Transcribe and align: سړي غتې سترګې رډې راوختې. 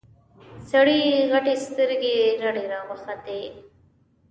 سړي 0.69 1.01
غتې 1.31 1.53
سترګې 1.65 2.17
رډې 2.43 2.63
راوختې. 2.71 3.41